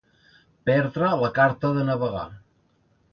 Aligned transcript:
Perdre 0.69 1.11
la 1.23 1.29
carta 1.37 1.71
de 1.75 1.83
navegar. 1.91 2.25